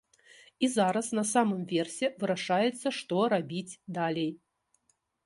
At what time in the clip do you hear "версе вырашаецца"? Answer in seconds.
1.73-2.87